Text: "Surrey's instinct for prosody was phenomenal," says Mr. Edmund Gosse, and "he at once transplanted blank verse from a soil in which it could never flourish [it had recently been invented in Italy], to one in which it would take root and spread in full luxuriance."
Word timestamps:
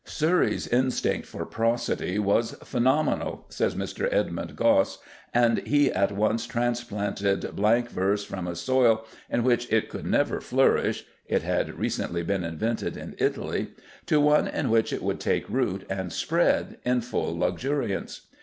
"Surrey's 0.03 0.65
instinct 0.69 1.27
for 1.27 1.45
prosody 1.45 2.17
was 2.17 2.53
phenomenal," 2.63 3.45
says 3.49 3.75
Mr. 3.75 4.11
Edmund 4.11 4.55
Gosse, 4.55 4.97
and 5.31 5.59
"he 5.59 5.91
at 5.91 6.11
once 6.11 6.47
transplanted 6.47 7.55
blank 7.55 7.91
verse 7.91 8.23
from 8.25 8.47
a 8.47 8.55
soil 8.55 9.05
in 9.29 9.43
which 9.43 9.71
it 9.71 9.89
could 9.89 10.07
never 10.07 10.41
flourish 10.41 11.03
[it 11.27 11.43
had 11.43 11.77
recently 11.77 12.23
been 12.23 12.43
invented 12.43 12.97
in 12.97 13.13
Italy], 13.19 13.73
to 14.07 14.19
one 14.19 14.47
in 14.47 14.71
which 14.71 14.91
it 14.91 15.03
would 15.03 15.19
take 15.19 15.47
root 15.47 15.85
and 15.87 16.11
spread 16.11 16.79
in 16.83 17.01
full 17.01 17.37
luxuriance." 17.37 18.21